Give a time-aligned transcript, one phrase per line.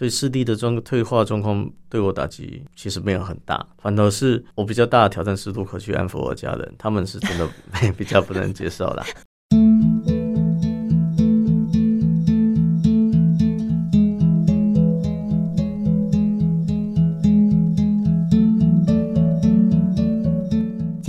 [0.00, 7.46] 所以视力的状退化状况对我打击其实没有很大，反倒是我比较大的挑战是如何去安抚我家人，他们是真的
[7.98, 9.04] 比较不能接受啦。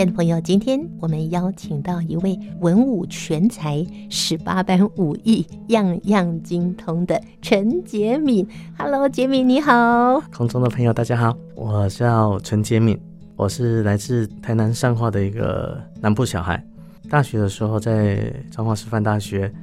[0.05, 8.47] 的朋友，今天我们邀请到一位文武全才、十八般武艺样样精通的陈杰敏。
[8.77, 10.19] Hello，洁敏你好。
[10.33, 12.99] 空中的朋友大家好，我叫陈杰敏，
[13.35, 16.63] 我是来自台南善化的一个南部小孩。
[17.09, 19.53] 大学的时候在彰化师范大学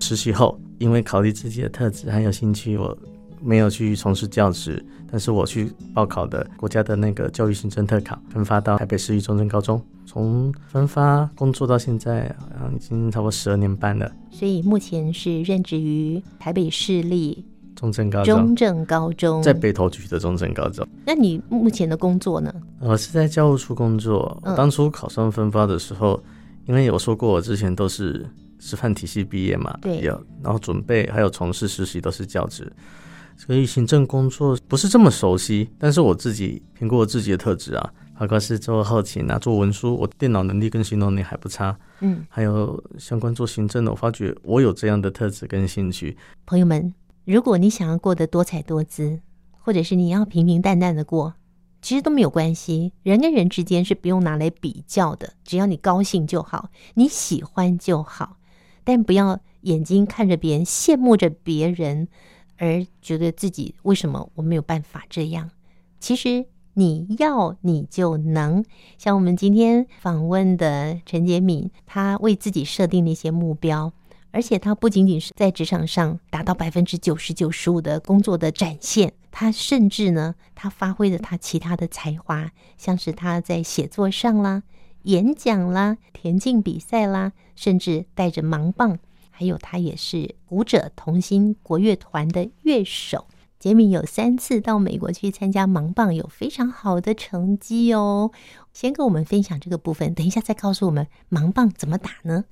[0.00, 2.96] 实习后，因为考虑自己的特质还有兴趣，我
[3.40, 4.84] 没有去从事教职。
[5.14, 9.80] 但是我去报考的国家的那个教育行政特考，分发到台北市立中正高中。
[10.04, 12.26] 从分发工作到现在，
[12.58, 14.10] 啊，已经差不多十二年半了。
[14.32, 17.44] 所以目前是任职于台北市立
[17.76, 18.38] 中正高中。
[18.38, 20.84] 中正高中在北投区的中正高中。
[21.06, 22.52] 那你目前的工作呢？
[22.80, 24.36] 我是在教务处工作。
[24.42, 26.20] 我、当初考上分发的时候，
[26.66, 28.28] 因为有说过我之前都是
[28.58, 32.72] 师范体系毕业嘛，对，有然后准备还有从事实习都是教职。
[33.36, 46.16] 所以行政工作不是这么熟悉，但是我自己评估我自己的特质啊，包括是做后勤啊，做文书，我电脑能力跟行动力还不差，嗯，还有相关做行政的，我发觉我有这样的特质跟兴趣。
[46.46, 49.20] 朋友们，如果你想要过得多彩多姿，
[49.58, 51.34] 或者是你要平平淡淡的过，
[51.82, 52.92] 其实都没有关系。
[53.02, 58.36] 人跟人之间是不用拿来比较的，只要你高兴就好，你喜欢就好，
[58.84, 62.08] 但不要眼睛看着别人，羡慕着别人。
[62.58, 65.50] 而觉得自己为什么我没有办法这样？
[65.98, 68.64] 其实你要你就能。
[68.98, 73.92] 像我们今天访问的陈洁敏，他为自己设定了一些目标，
[74.30, 84.62] 而且他不仅仅是在职场上达到百分之九十九十五的工作的展现，他甚至呢，他发挥了他其他的才华，像是他在写作上啦、
[85.02, 88.98] 演讲啦、田径比赛啦，甚至带着盲棒。
[89.36, 93.26] 还有，他也是舞者同心国乐团的乐手。
[93.58, 98.30] 杰米有三次到美国去参加盲棒，有非常好的成绩哦。
[98.72, 102.44] 先跟我们分享这个部分，等一下再告诉我们盲棒怎么打呢？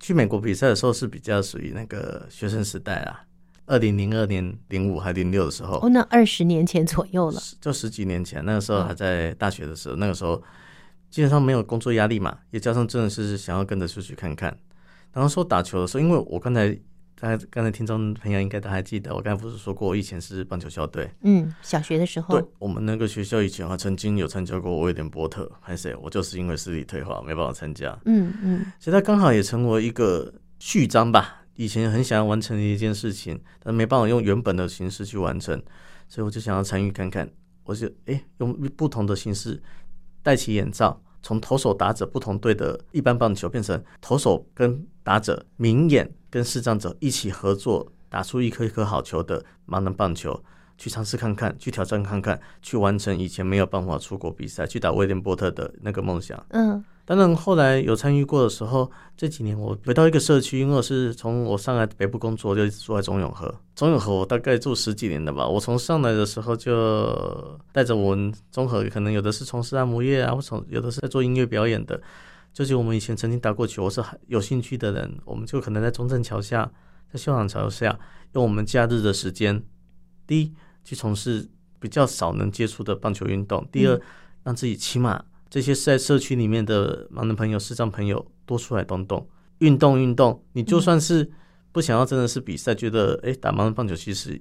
[0.00, 3.24] 去美国比赛的时候是比较属于那个学生时代啊，
[3.66, 5.78] 二零零二年零五还零六的时候。
[5.80, 8.42] 哦，那二十年前左右了，就十几年前。
[8.46, 10.42] 那个时候还在大学的时候，那个时候
[11.10, 14.56] 基本上没有工作压力嘛，也加上真的是想要跟着出去看看。
[15.14, 16.68] 然后说打球的时候，因为我刚才，
[17.18, 21.08] 大家刚才听众朋友应该都还记得，我刚才不是说过，我以前是棒球校队。
[21.22, 22.38] 嗯，小学的时候。
[22.38, 27.96] 对，我们那个学校以前还，曾经有参加过威廉波特，还是我就是因为视力退化没办法参加。
[28.06, 28.66] 嗯嗯。
[28.80, 35.62] 所以他刚好也成为一个序章吧，以前很想要完成的一件事情，但没办法用原本的形式去完成，
[36.08, 37.30] 所以我就想要参与看看。
[37.62, 39.62] 我就哎，用不同的形式
[40.22, 41.00] 戴起眼罩。
[41.24, 50.38] 从投手、打者不同队的一般棒球，变成投手跟打者、明眼跟视障者一起合作，打出一颗一颗好球的盲人棒球，
[50.76, 56.44] 去尝试看看，去挑战看看，去完成以前没有办法出国比赛，去打威廉波特的那个梦想。
[56.50, 56.84] 嗯。
[57.06, 63.54] 当然，后来有参与过的时候，这几年我回到一个社区，因为我是从我上来北部工作，就住在中永和。
[63.74, 65.46] 中永和我大概住十几年的吧。
[65.46, 72.00] 我从上来的时候就带着我们中和，可能有的是从事按摩业啊，或从有的是在做音乐表演的。
[72.54, 76.72] 就是我们以前曾经打过球，我是很有兴趣的人，我们就可能在中正桥下，
[77.12, 77.98] 在秀朗桥下，
[78.32, 79.62] 用我们假日的时间，
[80.26, 80.50] 第一
[80.82, 81.46] 去从事
[81.78, 84.00] 比较少能接触的棒球运动，第二
[84.42, 85.22] 让自己起码。
[85.50, 89.28] 这些在社区里面的盲人朋友、视障朋友多出来动动，
[89.58, 90.44] 运动运动。
[90.52, 91.30] 你就算是
[91.70, 94.40] 不想要真的是比赛，嗯、觉得哎打盲人棒球其实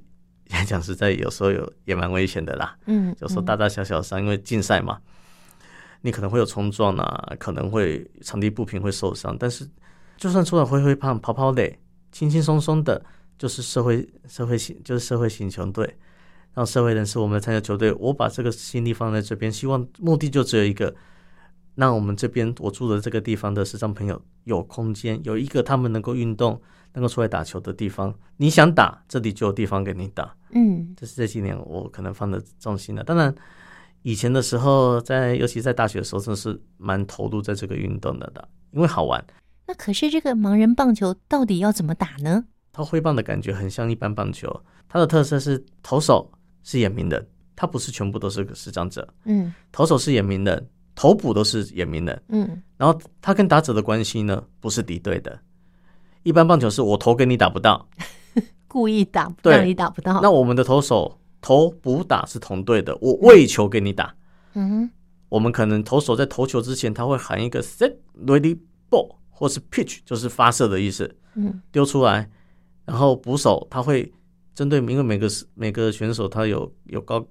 [0.49, 2.75] 也讲实在，有时候有也蛮危险的啦。
[2.87, 4.99] 嗯，有时候大大小小伤，因为竞赛嘛，
[6.01, 9.37] 你可能会有冲撞啊，可能会场地不平会受伤。
[9.37, 9.69] 但是
[10.17, 11.79] 就算出来挥挥棒、跑跑垒，
[12.11, 13.03] 轻轻松松的，
[13.37, 15.97] 就是社会社会型，就是社会型球队。
[16.53, 20.93] 让社会人士，我们参加球队，我把这个心力放在这边，希望目的就只有一个，
[21.75, 26.61] 让我们这边我住的这个地方的视障朋友有空间，有一个他们能够运动、
[26.93, 28.13] 能够出来打球的地方。
[28.37, 30.35] 你想打，这里就有地方给你打。
[30.51, 33.03] 嗯，这是这几年我可能放的重心了。
[33.03, 33.33] 当然，
[34.03, 39.25] 以前的时候，在尤其在大学的时候，真的是蛮投入在这个运动的的，因为好玩。
[39.65, 42.45] 那可是这个盲人棒球到底要怎么打呢？
[42.71, 46.31] 它挥棒的感觉很像一般棒球，它的特色是投手。
[46.63, 47.25] 是眼明人，
[47.55, 49.07] 他不是全部都是个视障者。
[49.25, 52.23] 嗯，投手是眼明人，投捕都是眼明人。
[52.29, 55.39] 嗯，然后他跟打者的关系呢，不是敌对的。
[56.23, 57.85] 一般棒球是我投给你打不到，
[58.67, 60.21] 故意打，让你打不到。
[60.21, 64.15] 那我们的投手投补打是同队的，我喂球给你打。
[64.53, 64.89] 嗯哼，
[65.29, 67.93] 我们可能投手在投球之前，他会喊一个 set
[68.25, 68.57] ready
[68.89, 71.13] ball，或是 pitch，就是发射的意思。
[71.35, 72.29] 嗯，丢出来，
[72.85, 74.09] 然后捕手他会
[74.55, 77.25] 针对，因为每个每个选手他有有高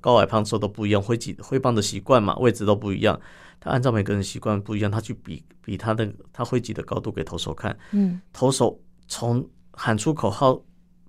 [0.00, 3.20] 高矮胖瘦都不一样，挥击挥棒的习惯嘛，位置都不一样。
[3.60, 7.78] 他按照每个人习惯不一样，他去比比他的他挥击的高度给投手看。
[7.92, 10.62] 嗯，投手从喊出口号。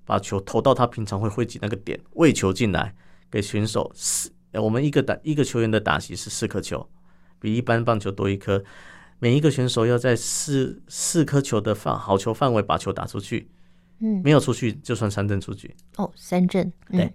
[0.06, 2.94] 把球投到他平常会挥击那个点，喂球进来
[3.32, 4.30] 给选手四。
[4.52, 6.86] 我们一个打一个球员的打席是四颗球，
[7.40, 8.62] 比一般棒球多一颗。
[9.20, 13.50] 每一个选手要在四四颗球的范好球范围把球打出去。
[14.04, 15.74] 嗯，没有出去就算三振出局。
[15.98, 16.68] 哦，三振。
[16.90, 17.14] 嗯、对，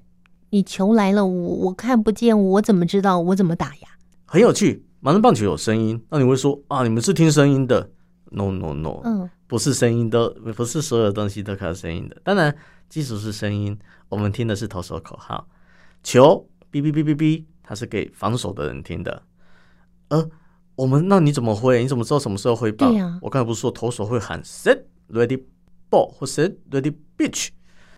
[0.50, 3.88] 你球来了，我我看不见，我怎么知道我怎么打呀？
[4.25, 7.88] 很有趣，盲人棒球有声音，那你会说啊，你们是听声音的
[8.31, 12.52] ？No No No，嗯，不是声音都不是所有东西都靠声音的，当然。
[12.88, 15.46] 基础是声音，我们听的是投手口号。
[16.02, 19.23] 球哔哔哔哔哔，它是给防守的人听的。
[20.08, 20.26] 呃，
[20.75, 21.82] 我们那你怎么挥？
[21.82, 22.96] 你怎么知道什么时候挥棒？
[22.96, 24.81] 啊，我刚才不是说投手会喊 set
[25.12, 25.38] ready
[25.90, 27.49] ball 或 set ready bitch，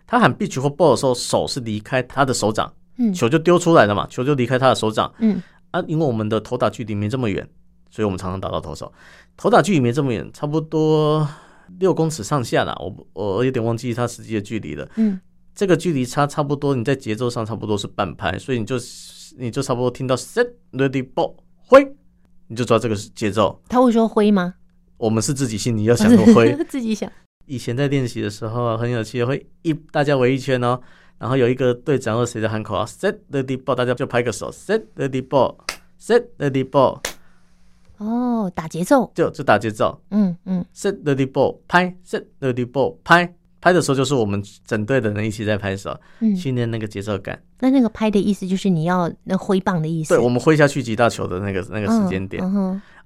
[0.05, 5.41] 他喊 bitch 或 ball 的时候，手是离开他的手掌，嗯，球就丢出来了嘛，球就离开他的手掌，嗯
[5.71, 7.47] 啊，因为我们的投打距离没这么远，
[7.89, 8.91] 所以我们常常打到投手。
[9.37, 11.27] 投打距离没这么远，差不多。
[11.79, 14.85] 六公尺上下啦，我我有点忘记它实际的距离了。
[14.97, 15.17] 嗯，
[15.55, 18.75] 这个距离差差不多，你在节奏上差不多是半拍，所以你就
[19.37, 21.81] 你就差不多听到 set ready ball 挥，
[22.47, 23.57] 你就知道这个是节奏。
[23.69, 24.55] 他会说挥吗？
[24.97, 27.09] 我们是自己心里要想说挥， 自己想。
[27.45, 30.79] 以前在练习的时候很有趣，会一大家围一圈哦，
[31.17, 36.99] 然后有一个队长或谁在喊口号 set ready ball，大家就拍个手 set ready ball，set ready ball。
[37.97, 39.11] 哦，打节奏。
[39.13, 47.39] 就就打节奏，嗯嗯，set ready ball 拍，set ready ball 拍，拍的时候就是我们整队的人一起在拍手，嗯，训练那个节奏感。
[47.59, 52.43] 那那个拍的意思就是你要那挥棒的意思，对，我们挥下去击到球的那个那个时间点。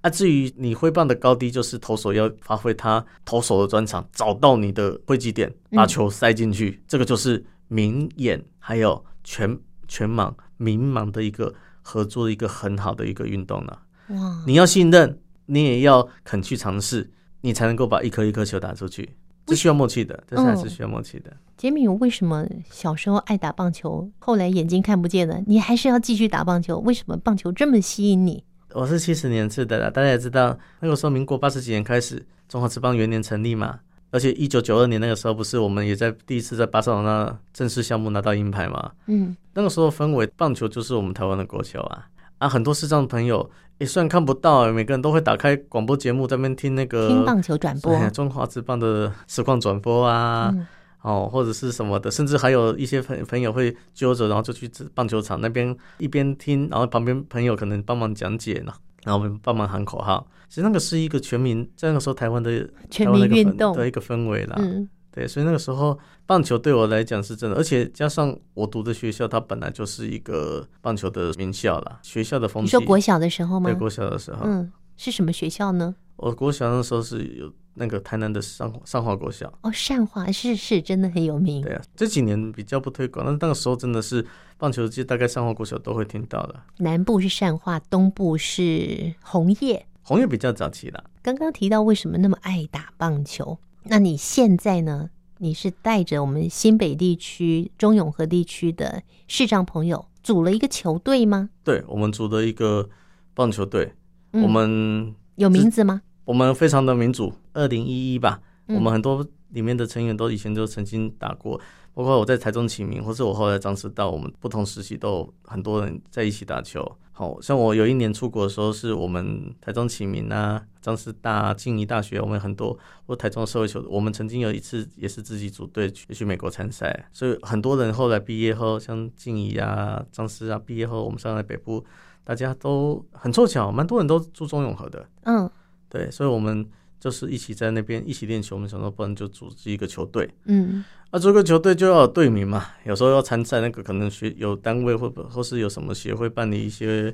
[0.06, 13.82] 啊，至于你挥棒的高低，就是投手要发挥他投手的专长，找到你的挥击点，把球塞进去，嗯，这个就是明眼还有全全盲明盲的一个合作，一个很好的一个运动了。
[14.10, 14.44] 哇！
[14.46, 17.12] 你要信任，你也要肯去尝试，
[17.42, 19.10] 你才能够把一颗一颗球打出去。
[19.48, 21.36] 这需要默契的，这是还是需要默契的。
[21.58, 26.78] 杰米，为什么小时候爱打棒球，后来眼睛看不见了，你还是要继续打棒球？
[26.82, 28.44] 为什么棒球这么吸引你？
[28.76, 33.80] 我是七十年次的啦，大家也知道，那个时候民国八十几年开始，中华职棒元年成立嘛，
[34.12, 38.92] 而且一九九二年那个时候，不是我们也在第一次在巴塞罗那正式项目拿到银牌嘛？
[39.06, 42.06] 嗯，那个时候氛围，棒球就是我们台湾的国球啊。
[42.40, 50.68] 啊，很多视障朋友也虽然看不到，每个人都会打开广播节目在那边听那个听棒球转播，中华职棒的实况转播啊，嗯、
[51.06, 58.74] 哦，或者是什么的，甚至还有一些朋朋友会揪着，然后就去棒球场那边一边听，然后旁边朋友可能帮忙讲解呢，
[59.04, 60.26] 然后我们帮忙喊口号。
[60.50, 64.56] 其实那个是一个全民在那个时候台湾的全民运动的一个氛围啦。
[64.58, 72.00] 嗯对，所以那个时候棒球对我来讲是真的，而且加上我读的学校，它本来就是一个棒球的名校啦。
[72.02, 73.70] 学校的风气，你说国小的时候吗？
[73.70, 75.96] 对，国小的时候，嗯，是什么学校呢？
[76.18, 79.54] 我国小的时候是有那个台南的上上华国小。
[79.62, 81.62] 哦，上华是是，真的很有名。
[81.62, 84.26] 对啊，这几年比较不推广，但是那个时候真的是
[84.58, 86.56] 棒球界大概上华国小都会听到的。
[86.78, 91.04] 南部是善化，东部是红叶，红叶比较早期啦。
[91.22, 93.58] 刚刚提到为什么那么爱打棒球？
[93.84, 95.10] 那你现在呢？
[95.38, 101.50] 你是带着我们新北地区、中永和地区的视障朋友组了一个球队吗？
[101.62, 102.90] 对，我们组的一个
[103.34, 103.92] 棒球队。
[104.32, 106.02] 嗯、我们有名字吗？
[106.24, 108.40] 我们非常的民主，二零一一吧。
[108.68, 111.60] 嗯、我们很多里面的成员都以前都曾经打过，
[111.94, 116.84] 包括我在台中启明，或是我后来彰师大，我们不同时期都有很多人在一起打球。
[117.12, 131.86] 好像我有一年出国的时候，是我们台中启明啊、张师大、静宜大学，我们很多或台中社会球，我们曾经有一次也是自己组队去去美国参赛，所以很多人后来毕业后，像静宜啊、张师啊，毕业后我们上来北部，
[132.24, 135.50] 大家都很凑巧，蛮多人都住中永和的，嗯，
[135.88, 136.68] 对，所以我们。
[137.00, 147.14] 就是一起在那边一起练球，我们想说不然就组织一个球队，嗯，啊，这个球队就要有队名嘛，有时候要参赛，那个可能学有单位或或是有什么协会办理一些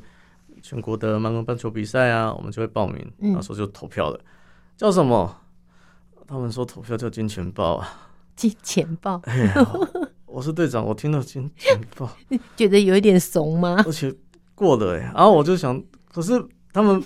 [0.62, 4.20] 全国的盲人棒球比赛啊，我们就会报名，那时候就投票了，
[4.78, 5.38] 叫什么？
[6.28, 9.22] 他们说投票叫金钱豹啊，金钱豹，
[10.26, 12.10] 我是队长，我听到金钱豹，
[12.56, 13.84] 觉得有一点怂吗？
[13.86, 14.14] 而且
[14.56, 15.84] 过了哎，然后我就想，
[16.14, 17.04] 可是他们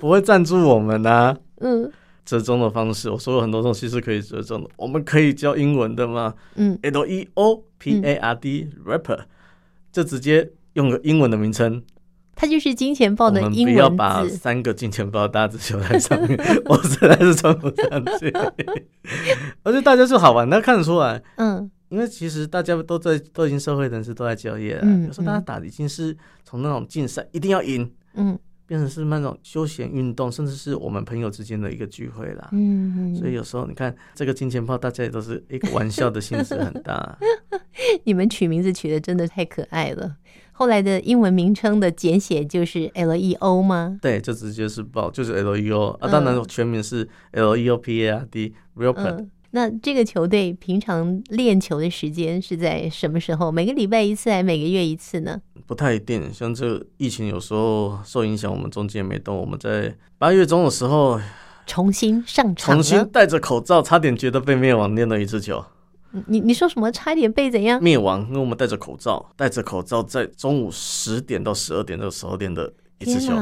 [0.00, 1.92] 不会赞助我们啊， 嗯。
[2.24, 4.70] 折中的方式，我说有很多东西是可以折中的。
[4.76, 6.34] 我们可以教英文的吗？
[6.54, 9.20] 嗯，L E O P A R D rapper，
[9.90, 11.82] 就直接用个英文的名称。
[12.34, 13.74] 它就是金钱豹的英文。
[13.74, 18.32] 不要把三个金钱豹大字写在上面，我实在是穿不上去。
[19.62, 28.38] 而且大家就好玩，那看得出来，嗯，因为其实大家都在都已经社会人士都在交易了，嗯，有时候大家打的已经是从那种竞赛一定要赢，嗯。
[28.72, 32.48] 变成是那种休闲运动，甚至是我们朋友之间的一个聚会啦。
[32.52, 37.18] 嗯，所以有时候你看这个金钱豹，大家也都是一个玩笑的性质很大。
[38.04, 40.16] 你们取名字取的真的太可爱了。
[40.52, 43.98] 后来的英文名称的简写就是 LEO 吗？
[44.00, 46.10] 对，就直接是豹，就是 LEO 啊。
[46.10, 49.26] 当然全名是 LEOPARD，Leopard。
[49.54, 53.52] 那这个球队平常练球的时间是在什么时候？
[53.52, 55.42] 每个礼拜一次，还每个月一次呢？
[55.72, 56.30] 不太一定。
[56.30, 59.34] 像这个疫情有时候受影响，我们中间没动。
[59.34, 61.18] 我们在八月中的时候
[61.64, 65.64] 重新上场，重新戴着口罩，差点觉得被灭亡，练了一次球。
[66.26, 66.92] 你你说什么？
[66.92, 68.20] 差点被怎样灭亡？
[68.28, 73.32] 因为我们戴着口罩，戴着口罩在中午十点到十二点这个时候练的一次球。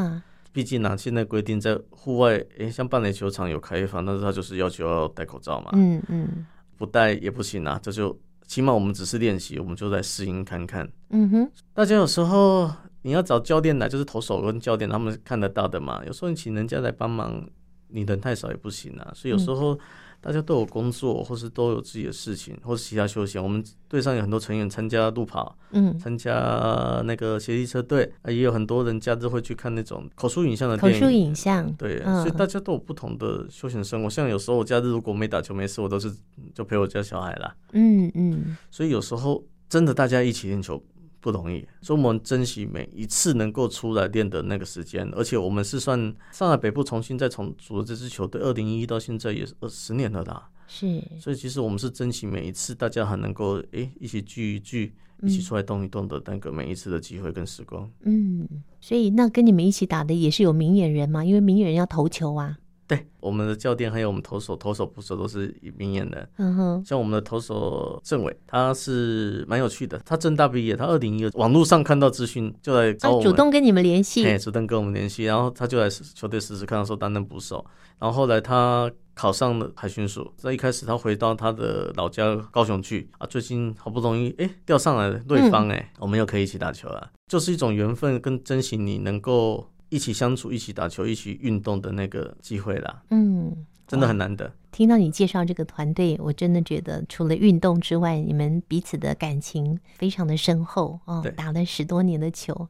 [0.53, 5.71] 毕竟呢，现在规定在户外，诶、欸，像棒垒球场有开放，但是他就是要求要戴口罩嘛。
[5.73, 6.47] 嗯嗯，
[6.79, 7.81] 不戴也不行啊。
[7.83, 8.17] 这就
[8.50, 10.90] 起码我们只是练习，我们就在试音看看。
[11.11, 12.69] 嗯哼，大家有时候
[13.02, 16.02] 你要找教练来，就是投手跟教练他们看得到的嘛。
[16.04, 17.49] 有时候你请人家来帮忙，
[17.87, 19.12] 你人太少也不行啊。
[19.14, 19.75] 所以有时候。
[19.75, 19.78] 嗯
[20.21, 23.43] 大家都有工作，或是都有自己的事情，或是其他休闲。
[23.43, 31.00] 我们队上有很多成员参加路跑，嗯，参加那个协力车队，也有很多人假日会去看那种口述影像的电影。
[31.00, 34.11] 口述影像，对，嗯、所以大家都有不同的休闲生活。
[34.11, 36.12] 像有时候我假日如果没打球没事，我都是
[36.55, 37.57] 就陪我家小孩啦。
[37.73, 40.83] 嗯嗯，所以有时候真的大家一起练球。
[41.21, 45.99] 不容易，所以我们珍惜每一次能够出来练的那个时间，而且我们是算
[46.33, 50.49] 上海北部重新再重组的这支球队，二零一一到现在也是二十年了啦。
[50.67, 57.91] 是，所以其实我们是珍惜每一次大家还能够诶、欸、一起聚一聚，一起出来动一动的那个每一次的机会跟时光。
[58.03, 58.49] 嗯，
[58.81, 61.25] 所以那跟你们一起打的也是有明眼人吗？
[61.25, 62.57] 因为明眼人要投球啊。
[62.91, 66.29] 对，我们的教练还有我们投手，投手捕手都是明眼人。
[66.39, 69.97] 嗯哼，像我们的投手郑伟，他是蛮有趣的。
[70.05, 77.65] 他正大毕业，他二零一二网络上看到资讯就来找我们，主动跟你们联系，哎，主动跟我们联系，然后他就来球队试试看，说担任捕手。
[78.01, 89.65] 然后后来他考上了海巡署，在一开始他回到他的老家高雄去啊，最近好不容易哎调上来了对方哎，嗯、我们又可以一起打球了，就是一种缘分跟珍惜你能够。
[89.91, 93.55] 一起相处、一起打球、一起运动的那个机会啦，嗯，
[93.87, 94.51] 真的很难得。
[94.71, 101.25] 听到你介绍这个团队，我真的觉得除了运动之外，你们彼此的感情非常的深厚哦。
[101.37, 102.69] 打了十多年的球，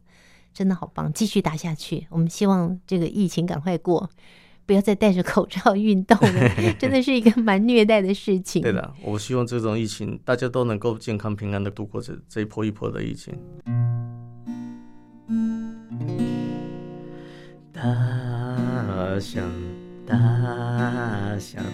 [0.55, 2.07] 真的好棒，继续打下去。
[2.09, 4.09] 我们希望这个疫情赶快过，
[4.65, 6.49] 不要再戴着口罩运动了，
[6.81, 8.63] 真的是一个蛮虐待的事情。
[8.63, 13.39] 对的，我希望这种疫情大家都能够健康平安的度过这这一波一波的疫情。
[17.83, 19.43] 大象，
[20.07, 20.15] 大
[21.39, 21.65] 象，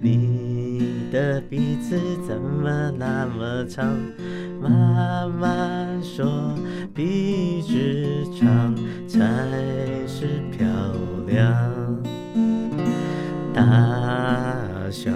[0.00, 3.86] 你的鼻子怎么那么长？
[4.60, 5.46] 妈妈
[6.02, 6.52] 说
[6.92, 8.74] 鼻子长
[9.06, 9.20] 才
[10.08, 10.66] 是漂
[11.28, 11.46] 亮。
[13.54, 13.62] 大
[14.90, 15.14] 象，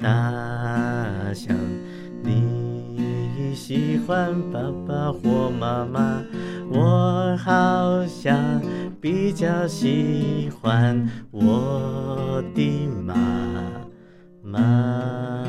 [0.00, 1.54] 大象，
[2.22, 6.22] 你喜欢爸爸或妈妈？
[6.70, 8.34] 我好想。
[9.00, 13.14] 比较喜欢我的妈
[14.42, 15.46] 妈。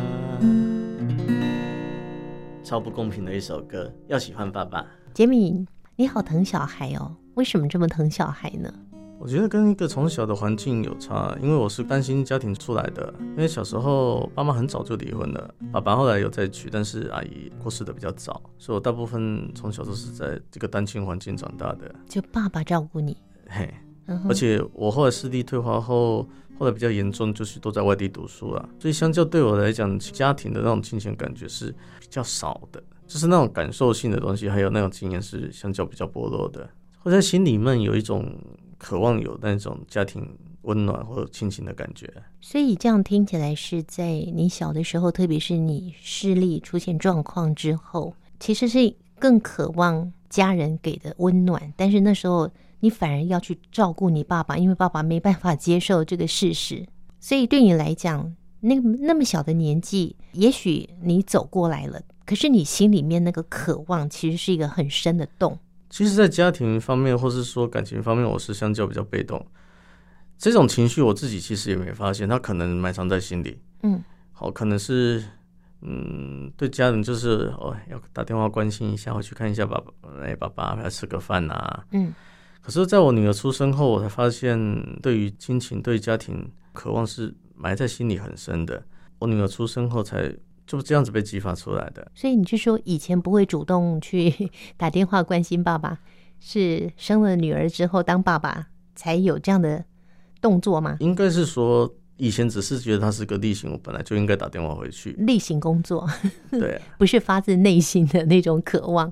[2.63, 4.85] 超不公平的一首歌，要喜欢爸爸。
[5.15, 5.65] 杰米，
[5.95, 7.15] 你好疼小孩哦？
[7.33, 8.71] 为什么这么疼小孩呢？
[9.17, 13.11] 我觉得跟一个从小的环境有差，因为我是单亲家庭出来的。
[13.19, 21.91] 因为小时候爸妈很早就离婚了，爸爸后来有再娶，但是阿姨过世的比较早，所以我大部分从小都是在这个单亲环境长大的。
[22.07, 23.17] 就爸爸照顾你。
[23.49, 23.73] 嘿，
[24.27, 26.27] 而且我后来视力退化后，
[26.57, 28.69] 后来比较严重，就是都在外地读书了。
[28.79, 36.69] 所以相较对我来讲，家庭的那种亲情感觉是比较少的，就是那种感受性的东西，还有那种经验是相较比较薄弱的。
[37.03, 38.31] 我在心里面有一种
[38.77, 42.07] 渴望有那种家庭温暖或者亲情的感觉。
[42.41, 52.49] 所以这样听起来是在你小的时候，特别是你视力出现状况之后，其实是更渴望家人给的温暖，但是那时候。
[52.79, 56.85] 你反而要去照顾你爸爸，因为爸爸没办法接受这个事实，
[57.19, 65.57] 所以对你来讲，那那么小的年纪，也许你走过来了，可是你心里面那个渴望，其实是一个很深的洞。
[65.89, 69.43] 其实，在家庭方面，或是说感情方面，我是相较比较被动。
[70.37, 73.59] 这种情绪，我自己其实也没发现，他可能埋藏在心里。
[73.81, 75.23] 嗯，好，可能是
[75.81, 81.85] 嗯，对家人就是哦，要打电话关心一下，回去看一下爸爸，哎，爸爸要吃个饭呐、啊。
[81.91, 82.13] 嗯。
[82.61, 84.57] 可是，在我女儿出生后，我才发现，
[85.01, 88.83] 对于亲情、对家庭渴望是埋在心里很深的。
[89.17, 90.31] 我女儿出生后，才
[90.67, 92.11] 就这样子被激发出来的。
[92.13, 95.99] 所以，你就说以前不会主动去打电话关心爸爸，
[96.39, 99.83] 是生了女儿之后当爸爸才有这样的
[100.39, 100.97] 动作吗？
[100.99, 105.11] 应该是说，以前只是觉得他是个例行，我本来就应该打电话回去。
[105.19, 106.07] 例行工作，
[106.51, 109.11] 对、啊， 不是发自内心的那种渴望。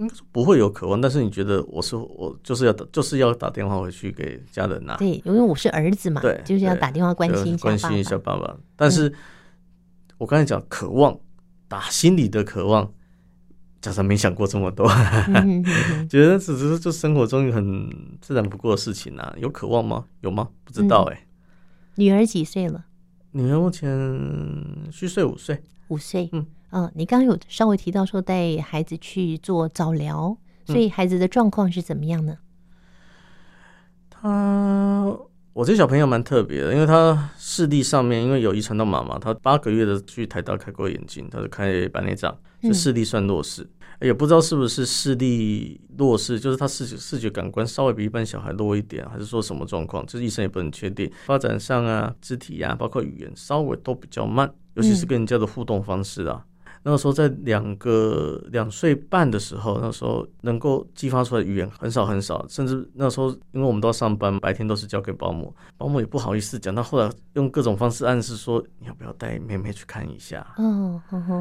[0.00, 4.96] 应该不会有渴望，但是你觉得我是我就是要打就是要打电话回去给家人呐、啊？
[4.96, 8.56] 对，因为我是儿子嘛，对，就是要打电话关心一下关心一下爸爸。
[8.76, 9.12] 但是，
[10.16, 11.18] 我刚才讲渴望，
[11.68, 12.90] 打心里的渴望，
[13.82, 14.88] 假设没想过这么多，
[15.34, 15.62] 嗯、
[16.08, 17.90] 觉得只是就生活中很
[18.22, 19.34] 自然不过的事情啊。
[19.36, 20.06] 有渴望吗？
[20.22, 20.48] 有吗？
[20.64, 21.26] 不知道哎、欸嗯。
[21.96, 22.86] 女儿几岁了？
[23.32, 23.88] 女儿目前
[24.90, 25.62] 虚岁五岁。
[25.88, 26.46] 五岁，嗯。
[26.70, 30.36] 嗯，你刚刚有稍微提到说带孩子去做早疗，
[30.66, 32.36] 所以孩子的状况是怎么样呢？
[34.08, 35.04] 他，
[35.52, 43.62] 我这小朋友蛮特别的，因为他视力上面因为有遗传到妈妈，他八个月的去台大开过眼睛，他就开白内障，就视力算弱视，
[43.98, 50.06] 嗯，也不知道是不是视力弱视，就是他视觉视觉感官稍微比一般小孩弱一点，还是说什么状况？
[50.06, 51.10] 这医生也不能确定。
[51.26, 56.44] 发展上啊，肢体啊，包括语言稍微都比较慢，尤其是跟人家的互动方式啊。
[56.82, 66.74] 嗯那个时候在两个两岁半的时候，那时候能够激发出来的语言很少很少，甚至那时候因为我们都要上班，白天都是交给保姆，保姆也不好意思讲。
[66.74, 70.54] 到后来用各种方式暗示说，你要不要带妹妹去看一下？
[70.56, 71.36] 嗯嗯哼。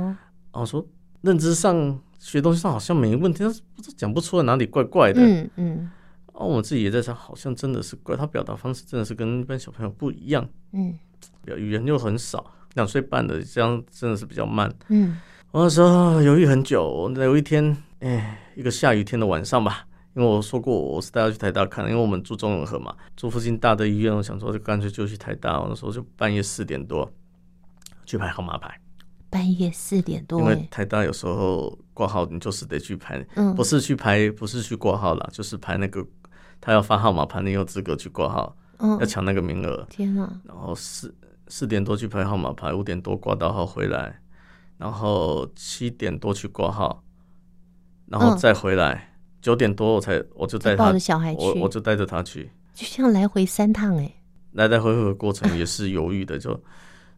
[0.51, 0.85] 然后说
[1.21, 5.21] 认知上学东西上好像没问题，但是不知讲不出来哪里怪怪的。
[5.21, 5.91] 嗯嗯。
[6.33, 10.45] 哦我自己也在想，好像真的是怪，他表达方式真的是跟一般小朋友不一样。
[10.73, 10.99] 嗯。
[11.45, 12.45] 表语言又很少。
[12.75, 14.73] 两岁半的这样真的是比较慢。
[14.89, 15.17] 嗯，
[15.51, 17.11] 我那时候犹豫很久。
[17.15, 25.59] 有一天，哎，一个下雨天的晚上吧，因为我说过我是带他去台大看，因为我们住中永和嘛，住附近大的医院，我想说就干脆就去台大。
[25.59, 27.11] 我那时候就半夜四点多
[28.05, 28.79] 去排号码牌。
[29.31, 36.03] 半夜四点多，因为台大有时候挂号你就是得去排，嗯，不是去排，不是去挂号啦，就是排那个
[36.59, 39.85] 他要发号码牌，你有资格去挂号，嗯，要抢那个名额。
[39.89, 40.31] 天啊！
[40.43, 41.13] 然后是。
[41.49, 44.21] 四点多去排号码牌，五点多挂到号回来，
[44.77, 47.03] 然后七点多去挂号，
[48.05, 54.15] 然后再回来，九、嗯、点多我才我就带他，着小孩去，我我就带着他去，就像来回三趟哎、欸，
[54.51, 56.57] 来来回回的过程也是犹豫的，就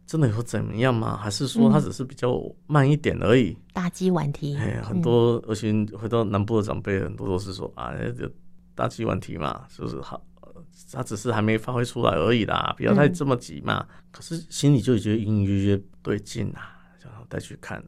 [0.08, 1.18] 真的有怎么样吗？
[1.18, 3.50] 还是说他只是比较慢一点而已？
[3.50, 8.30] 嗯、大鸡晚提，哎，很多而且回到南部的长辈，很多都是说啊，就
[8.76, 10.00] 大鸡晚提嘛，是不是？
[10.02, 10.22] 好？
[10.92, 13.86] 他只是还没发挥出来而已啦，不要太这么急嘛。
[13.90, 17.84] 嗯、可是心里就觉得隐隐约约不对劲啊，然后带去看。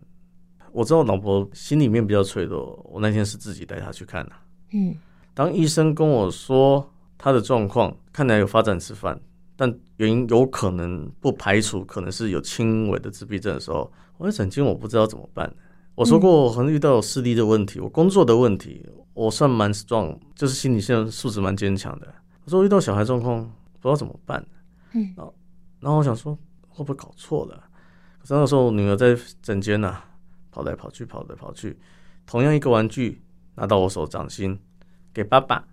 [0.72, 4.32] 我知道我老婆心里面比较脆弱，我那天是自己带她去看的。
[4.72, 4.96] 嗯，
[5.34, 9.20] 当医生跟我说她的状况看来有发展迟缓，
[9.56, 15.54] 但原因有可能不排除可能是有轻微的自闭症的时候，我在诊间我不知道怎么办。
[15.96, 22.08] 我说过我可能遇到有视力的问题，我工作的问题，我算蛮 strong，就是心理上素质蛮坚强的。
[22.46, 23.44] 我说遇到小孩状况
[23.80, 24.46] 不知道怎么办，
[24.94, 25.36] 嗯，然后
[25.80, 27.64] 然后我想说会不会搞错了？
[28.20, 30.02] 可是那时候女儿在整间呐，
[30.52, 31.78] 跑来跑去，跑来跑去，
[32.26, 33.22] 同样一个玩具
[33.56, 34.60] 拿到我手掌心
[35.14, 35.66] 给爸爸，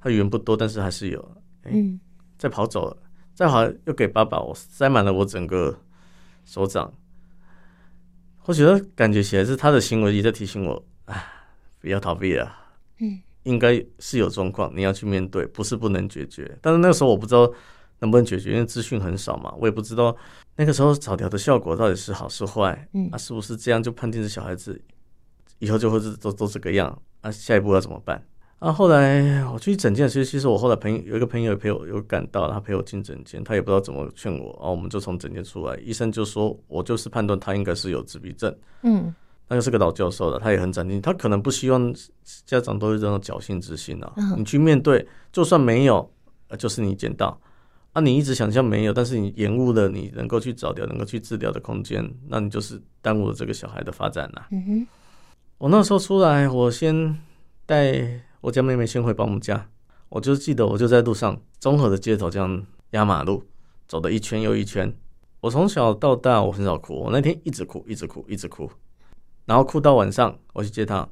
[0.00, 1.20] 他语言不多，但是还是有，
[1.62, 2.00] 欸、嗯，
[2.38, 2.96] 再跑走了，
[3.34, 5.76] 再跑又给爸爸，我塞满了我整个
[6.44, 6.92] 手掌，
[8.44, 11.24] 我觉得感觉起来是他的行为也在提醒我，哎，
[11.80, 12.52] 不要逃避了，
[12.98, 13.20] 嗯。
[13.46, 16.58] 应该是有状况，你要去面对，不是不能解决。
[16.60, 17.50] 但是那个时候我不知道
[18.00, 20.14] 能不能解决，因为资讯很少嘛，我也不知道
[20.56, 22.88] 那个时候早疗的效果到底是好是坏。
[22.92, 24.78] 嗯，啊，是不是这样就判定这小孩子
[25.60, 27.00] 以后就会是都都这个样？
[27.20, 28.20] 啊，下一步要怎么办？
[28.58, 38.52] 啊，后来我去诊间，其实其实我后来朋友有一个朋友也陪我有赶到，他陪我进诊间，他也不知道怎么劝我，啊，我们就从诊间出来，医生就说我就是判断他应该是有自闭症。
[38.82, 39.14] 嗯。
[39.48, 41.94] 那个是个老教授了，他也很斩钉，他可能不希望
[42.44, 44.12] 家长都是这种侥幸之心啊。
[44.36, 46.10] 你去面对，就算没有，
[46.58, 47.38] 就是你捡到
[47.92, 48.00] 啊。
[48.00, 54.46] 你一直想象没有，但是你延误了你能够去找掉、能够去治疗的空间，那你就是耽误了这个小孩的发展了。
[54.50, 54.86] 嗯哼。
[55.58, 57.16] 我那时候出来，我先
[57.64, 59.68] 带我家妹妹先回保姆家，
[60.08, 63.42] 我就记得我就在路上，综合的街头这样压马路，
[63.86, 64.92] 走了一圈又一圈。
[65.40, 68.68] 我从小到大我很少哭，我那天一直哭，一直哭，一直哭。
[69.46, 71.08] 然后哭到晚上，我去接他，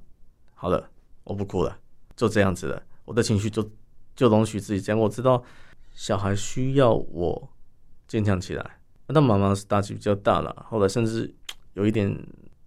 [0.54, 0.90] 好了，
[1.22, 1.78] 我不哭了，
[2.14, 2.82] 就这样子了。
[3.06, 3.66] 我的情绪就
[4.14, 5.00] 就容许自己这样。
[5.00, 5.42] 我知道
[5.94, 7.48] 小孩需要我
[8.06, 8.78] 坚强起来。
[9.06, 11.34] 那妈妈是打击比较大了，后来甚至
[11.74, 12.14] 有一点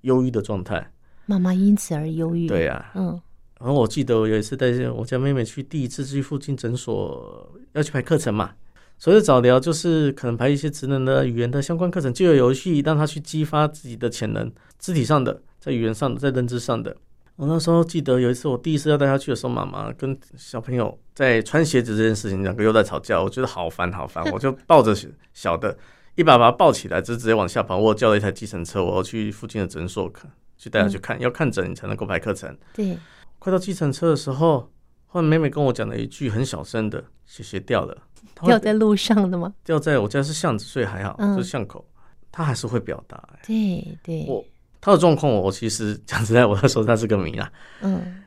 [0.02, 0.92] 忧郁的状态。
[1.26, 2.48] 妈妈因此而忧郁。
[2.48, 3.22] 对呀、啊，嗯。
[3.60, 8.54] 然后我记得我有一次带我家妹妹去第一次去附近诊所要去排课程嘛，
[9.00, 16.96] 所谓的早疗就是可能排一些职能的语言的相关课程，就有游戏让她去激发自己的潜能，肢体上的、在语言上的、在认知上的。
[17.36, 24.96] 我那时候记得有一次我第一次要带他去的时候，妈妈跟小朋友在穿鞋子这件事情，两个又在吵架，我觉得好烦好烦， 我就抱着
[25.34, 25.78] 小的，
[26.16, 27.78] 一把把他抱起来，就直接往下跑。
[27.78, 32.58] 我叫了一台计程车，我要去附近的诊所看，去带他去看，嗯、要看诊你才能够排课程。
[32.74, 32.98] 对。
[33.38, 34.72] 快到计程车的时候，
[35.06, 37.96] 后来妹妹跟我讲了一句很小声的：“鞋鞋掉了。”
[38.42, 39.54] 掉在路上的吗？
[39.66, 41.86] 掉在我家是巷子，所以还好，嗯、就是巷口。
[42.32, 43.40] 他还是会表达、欸。
[43.48, 44.44] 对对，我
[44.80, 47.52] 她的状况，我其实 讲实在，我在说他是个谜啊。
[47.82, 48.24] 嗯，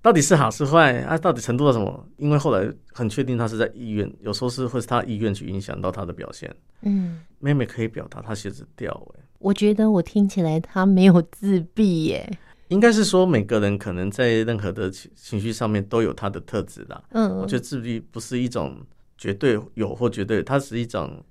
[0.00, 1.16] 到底是好是坏啊？
[1.16, 2.08] 到底程度到什么？
[2.16, 6.54] 因为后来很确定他是在医院，有时候是会是他医院去影响到他的表现。
[6.82, 12.38] 嗯，妹妹可以表达他鞋子掉、欸，哎，我觉得我听起来他没有自闭耶、欸。
[12.68, 17.02] 应该是说，每个人可能在任何的情情绪上面都有他的特质啦。
[17.10, 18.78] 嗯，我觉得自闭不是一种
[19.18, 21.22] 绝对有或绝对，它是一种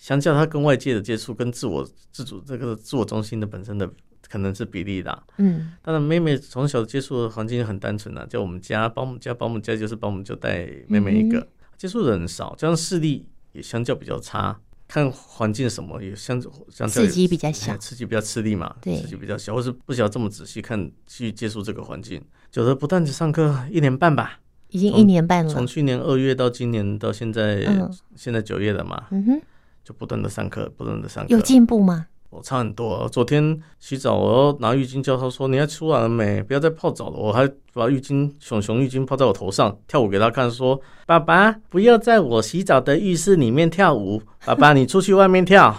[0.00, 3.86] 相较他跟外界的接触跟自我自主这个自我中心的本身的
[4.26, 5.22] 可能是比例的。
[5.36, 14.58] 嗯，当然妹妹从小接触的环境很单纯啊，就我们家保姆家，保姆家就是保姆就带妹妹一个，嗯、接触的很少，这样视力也相较比较差。
[14.88, 22.20] 看环境什么也相相刺激比较小，刺激比较吃力嘛，对，刺激比较小，或是不需要这么仔细看去接触这个环境。
[22.54, 29.42] 有的不断的上课一年半吧，已经一年半了，从去年二月到今年到现在，嗯、现在九月了嘛，嗯哼，
[29.90, 32.06] 就不断的上课，不断的上课，有进步吗？
[32.28, 33.08] 我差很多。
[33.08, 36.40] 昨天洗澡，我要拿浴巾叫他说：“你要出来了没？
[36.40, 45.74] 不要再泡澡了。”我还把浴巾熊熊浴巾泡在我头上，跳舞给他看，说：“爸爸，不要在我洗澡的浴室里面跳舞，爸爸你出去外面跳。”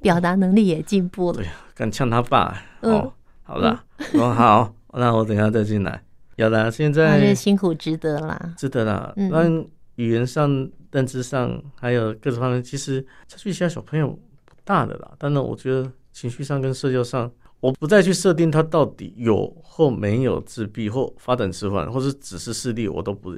[0.00, 1.36] 表达能力也进步了。
[1.36, 2.56] 对呀，敢呛他爸。
[2.80, 6.02] 哦，好了，我好，那我等下再进来。
[6.36, 9.12] 有了，现在辛苦值得啦，值得啦。
[9.14, 9.62] 那
[10.00, 14.08] 语言上、认知上还有各种方面，其实差距下小朋友
[14.44, 14.54] 不。
[14.62, 23.36] 大的啦，但是我觉得情绪上跟社交上，我不再去设定他到底有或没有自闭或发展迟缓，或是只是视力，我都不。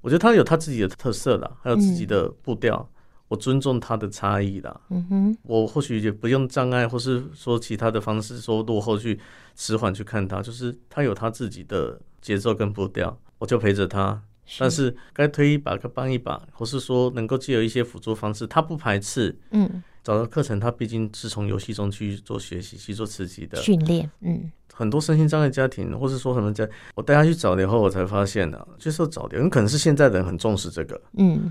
[0.00, 2.90] 我觉得他有他自己的特色啦，还有自己的步调，嗯、
[3.28, 4.80] 我尊重他的差异啦。
[4.90, 9.20] 嗯哼，我或许也不用障碍，或是说其他的方式说落后去
[9.54, 14.20] 迟缓去看他，就是他有他自己的节奏跟步调，我就陪着他。
[14.46, 19.38] 是，但是该推一把，该帮一把，或是说能够借由一些辅助方式，他不排斥。
[19.50, 19.82] 嗯。
[20.02, 24.10] 找到课程，他毕竟是从游戏中去做学习、去做刺激的训练。
[24.20, 31.00] 嗯，很多身心障碍家庭，或是说什么家，我带他去早疗后，我才发现呢、啊，接受早疗，有可能是现在的人很重视这个。
[31.16, 31.50] 嗯，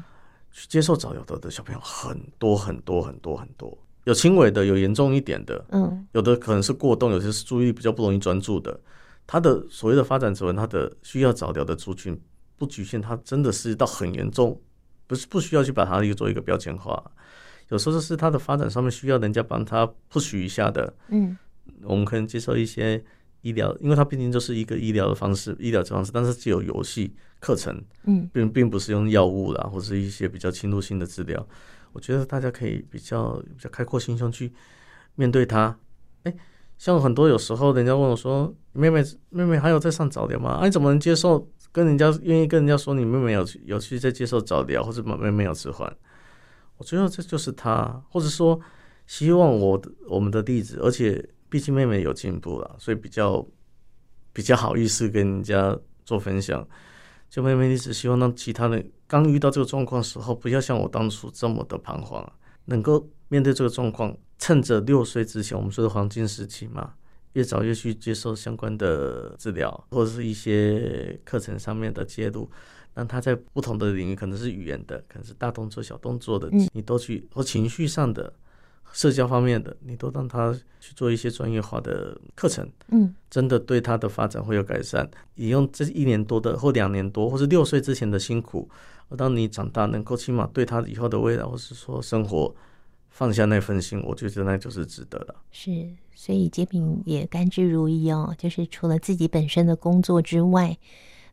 [0.52, 5.66] 去接受早疗的的小朋友很多很多很多很多，有轻微的，有严重一点的。
[5.72, 8.80] 嗯，有的可能是过动，有些是注意力比较不容易专注的。
[9.26, 12.16] 他的所谓的发展指纹，他的需要早疗的族群
[12.58, 14.60] 不局限，它真的是到很严重，
[15.08, 17.04] 不是不需要去把它一个做一个标签化。
[17.70, 21.36] 有时候是它的发展上面需要人家帮他 push 一下的，嗯，
[21.84, 23.04] 我们可能接受一些
[23.42, 31.48] 医疗，因为它毕竟就是一个医疗的方式，医疗的方式，但是既有游戏课程，嗯，并并不是用药物啦，或是一些比较侵入性的治疗。
[31.94, 34.52] 我觉得大家可以比较比较开阔心胸去
[35.16, 35.76] 面对它。
[36.24, 36.34] 哎，
[36.78, 45.94] 像很多有时候人家问我说：“妹妹妹妹还有在上早疗吗？”啊，你怎么能接受跟人家愿意跟人家说你妹妹有有去在接受早疗，或者妹妹有置换？
[46.78, 48.60] 我觉得这就是他，或者说
[49.08, 53.46] 希望我的我们的例子，而且毕竟妹妹有进步了，所以比较
[54.32, 56.66] 比较好意思跟人家做分享。
[57.30, 62.32] 就妹妹一直希望让其他人刚遇到这个状况时候，不要像我当初这么的彷徨，
[62.66, 66.94] 能够面对这个状况，趁着六岁之前我们说的黄金时期嘛，
[67.34, 72.50] 越早越去接受相关的治疗，或者是一些课程上面的介入。
[72.96, 78.32] 让他在不同的领域，可能是语言的，可能是大动作、小动作的，嗯、你都去或情绪上的、
[78.92, 82.70] 社交方面的，你都让他去做一些专业化的课程。
[82.90, 85.10] 嗯，真的对他的发展会有改善。
[85.34, 88.70] 你用这一年多的或两年多，或是六岁之前的辛苦，
[89.10, 92.56] 而当你长大，能够起码对他以后的未来，或是说生活
[93.10, 95.36] 放下那份心，我觉得那就是值得了。
[95.50, 95.72] 是，
[96.16, 100.78] 所以洁平也甘之如饴哦，就是除了自己本身的工作之外。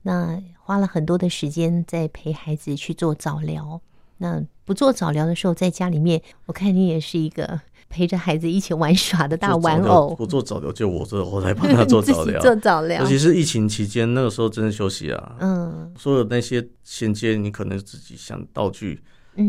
[0.02, 3.80] 那花了很多的时间在陪孩子去做早疗。
[4.16, 10.14] 那不做早疗的时候，在家里面，我看你也是一个陪着孩子一起玩耍的大玩偶。
[10.14, 12.40] 不做早疗，就我做，我来帮 他做早疗。
[12.40, 15.36] 做早疗，尤其是疫情期间，那个时候真的休息啊。
[15.40, 15.92] 嗯。
[15.98, 19.02] 所有那些衔接，你可能自己想道具，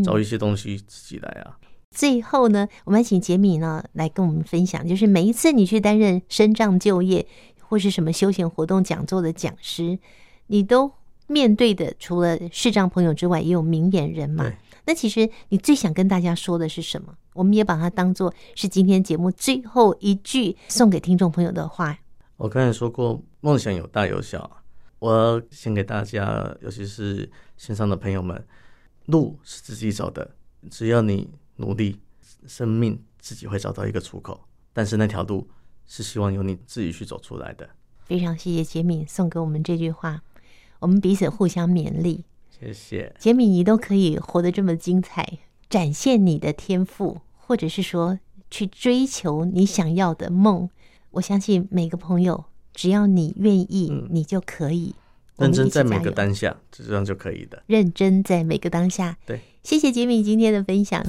[0.04, 1.58] 找一些东西自己来啊。
[1.94, 7.28] 最后呢，我们请杰米呢来跟我们分享，就是每一次你去担任身障就业
[7.60, 10.00] 或是什么休闲活动讲座的讲师，
[10.48, 10.90] 你都
[11.28, 14.50] 面对的除了视障朋友之外，也有明眼人嘛。
[14.86, 17.14] 那其实你最想跟大家说的是什么？
[17.34, 22.00] 我们也把它当做是今天节目最后一句送给听众朋友的话。
[22.38, 24.50] 我刚才说过，梦想有大有小。
[25.00, 28.44] 我要献给大家，尤其是线上的朋友们，
[29.08, 30.32] 路是自己走的，
[30.70, 31.30] 只要你。
[31.62, 32.00] 努力，
[32.48, 34.42] 生命自己会找到一个出口，
[34.74, 35.48] 但是那条路
[35.88, 37.70] 是希望由你自己去走出来的。
[38.04, 40.24] 非常谢谢杰敏送给我们这句话，
[40.80, 42.26] 我们彼此互相勉励。
[42.60, 48.20] 谢谢杰米，你都可以活得这么精彩，展现你的天赋，或者是说
[48.50, 50.70] 去追求你想要的梦。
[51.12, 54.96] 我相信每个朋友，只要你愿意，嗯、你就可以。
[55.38, 57.64] 认真在每个当下，这样就可以的。
[57.66, 59.42] 认真在每个当下，对。
[59.64, 61.04] 谢谢杰米今天的分享。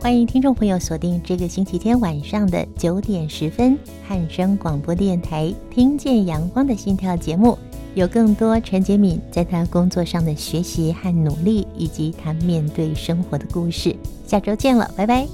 [0.00, 7.58] 欢迎听众朋友锁定这个星期天晚上的九点十分，汉声广播电台听见阳光的心跳节目，
[7.94, 13.94] 有更多陈杰敏在他工作上的学习和努力，以及他面对生活的故事。
[14.26, 15.28] 下周见了，拜拜。